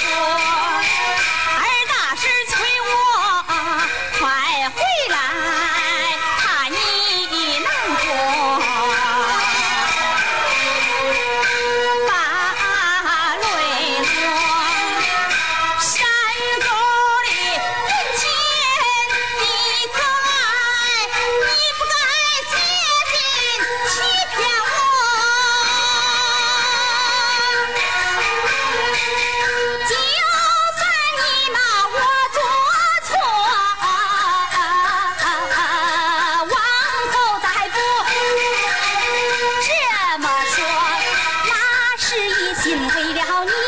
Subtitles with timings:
[0.00, 0.37] Oh.
[42.68, 43.67] 因为了你，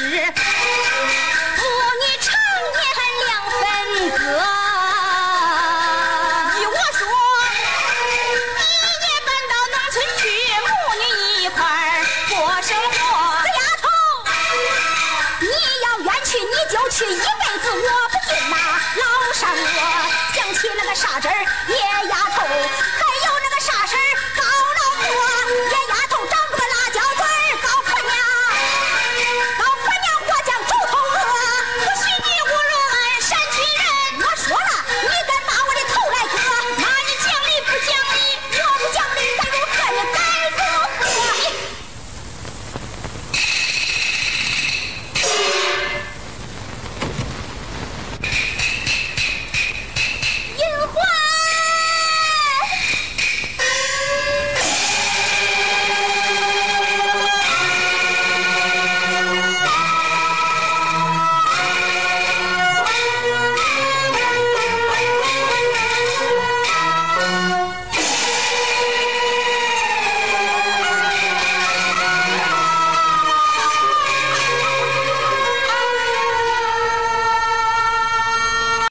[0.00, 1.60] 是父
[2.00, 2.32] 女常
[2.72, 2.80] 年
[3.26, 3.30] 两
[3.60, 3.62] 分
[4.16, 4.20] 割。
[6.56, 7.00] 依我说，
[8.56, 8.60] 你
[9.04, 10.22] 也搬到农村去，
[10.64, 11.02] 母女
[11.42, 11.68] 一块儿
[12.30, 12.96] 过生活。
[13.42, 13.84] 死丫头！
[15.40, 15.44] 你
[15.82, 17.22] 要愿去你就去，一辈
[17.62, 18.56] 子我不进呐。
[18.96, 19.76] 老山我
[20.34, 21.30] 想起那个啥子儿，
[21.68, 21.74] 也
[22.08, 22.16] 要